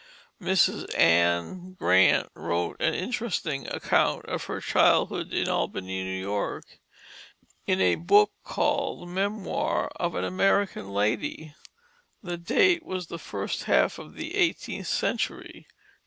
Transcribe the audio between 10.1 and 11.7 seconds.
an American Lady.